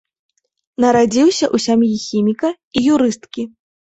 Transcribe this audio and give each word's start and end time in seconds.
Нарадзіўся 0.85 1.45
ў 1.47 1.57
сям'і 1.67 1.93
хіміка 2.05 2.49
і 2.81 2.83
юрысткі. 2.95 3.47